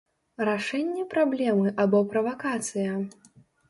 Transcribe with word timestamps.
Рашэнне 0.49 1.05
праблемы 1.13 1.77
або 1.87 2.05
правакацыя? 2.17 2.91